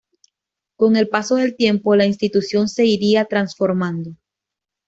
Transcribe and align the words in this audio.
Con 0.77 0.95
el 0.95 1.09
paso 1.09 1.35
del 1.35 1.55
tiempo 1.55 1.95
la 1.95 2.07
institución 2.07 2.67
se 2.67 2.85
iría 2.87 3.25
transformando. 3.25 4.15